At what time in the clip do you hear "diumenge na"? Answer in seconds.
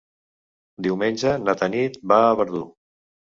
0.87-1.55